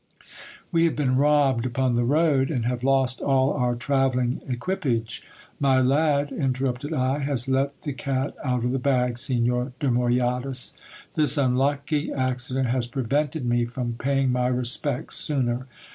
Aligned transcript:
We 0.71 0.85
have 0.85 0.95
been 0.95 1.15
robbed 1.15 1.63
upon 1.63 1.93
the 1.93 2.03
road, 2.03 2.49
and 2.49 2.65
have 2.65 2.83
lost 2.83 3.21
all 3.21 3.53
our 3.53 3.75
travelling 3.75 4.41
equipage. 4.47 5.21
My 5.59 5.79
lad, 5.79 6.31
interrupted 6.31 6.91
I, 6.91 7.19
has 7.19 7.47
let 7.47 7.79
the 7.83 7.93
cat 7.93 8.33
out 8.43 8.65
of 8.65 8.71
the 8.71 8.79
bag, 8.79 9.19
Signor 9.19 9.73
de 9.79 9.89
Moyadas. 9.91 10.75
This 11.13 11.37
unlucky 11.37 12.11
accident 12.11 12.65
has 12.69 12.87
prevented 12.87 13.45
me 13.45 13.65
from 13.65 13.93
paying 13.93 14.31
my 14.31 14.47
respects 14.47 15.17
sooner. 15.17 15.67